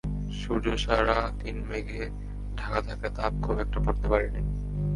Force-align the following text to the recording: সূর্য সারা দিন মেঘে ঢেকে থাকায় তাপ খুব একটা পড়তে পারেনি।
সূর্য 0.31 0.77
সারা 0.77 1.17
দিন 1.43 1.57
মেঘে 1.69 2.03
ঢেকে 2.57 2.81
থাকায় 2.87 3.11
তাপ 3.15 3.33
খুব 3.41 3.59
একটা 3.59 3.79
পড়তে 3.79 4.07
পারেনি। 4.07 4.41